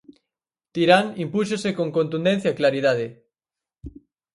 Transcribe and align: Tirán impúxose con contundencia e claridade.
Tirán 0.73 1.05
impúxose 1.23 1.69
con 1.77 1.87
contundencia 1.97 2.49
e 2.51 2.57
claridade. 2.59 3.07